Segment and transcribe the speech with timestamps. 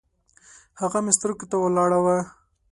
[0.81, 2.17] هغه مې سترګو ته ولاړه وه